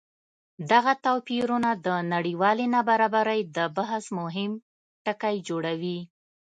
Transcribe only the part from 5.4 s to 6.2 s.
جوړوي.